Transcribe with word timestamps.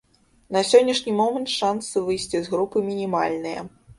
На 0.55 0.61
сённяшні 0.69 1.11
момант 1.19 1.51
шансы 1.57 2.03
выйсці 2.09 2.41
з 2.47 2.53
групы 2.53 2.77
мінімальныя. 2.89 3.59